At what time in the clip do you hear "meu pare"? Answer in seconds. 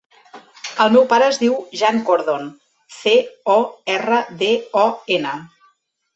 0.95-1.27